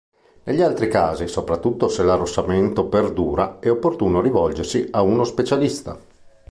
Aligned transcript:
Negli 0.45 0.63
altri 0.63 0.87
casi, 0.89 1.27
soprattutto 1.27 1.87
se 1.87 2.01
l'arrossamento 2.01 2.87
perdura, 2.87 3.59
è 3.59 3.69
opportuno 3.69 4.19
rivolgersi 4.19 4.87
a 4.89 5.03
uno 5.03 5.23
specialista. 5.23 5.95